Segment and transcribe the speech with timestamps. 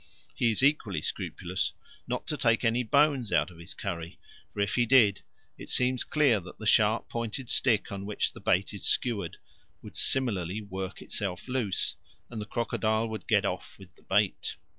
[0.33, 1.73] He is equally scrupulous
[2.07, 4.17] not to take any bones out of his curry;
[4.51, 5.21] for, if he did,
[5.59, 9.37] it seems clear that the sharp pointed stick on which the bait is skewered
[9.83, 11.97] would similarly work itself loose,
[12.31, 14.55] and the crocodile would get off with the bait.